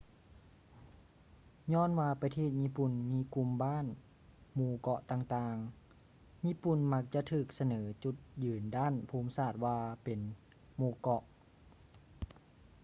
[1.73, 3.85] ຍ້ອນວ່າປະເທດຍີ່ປຸ່ນມີກຸ່ມບ້ານ
[4.21, 10.19] /ໝູ່ເກາະຕ່າງໆ ຍີ່ປຸ່ນມັກຈະຖືກສະເໜີຈຸດຍືນດ້ານພູມສາດວ່າເປັນ
[10.79, 11.21] ໝູ່ເກາະ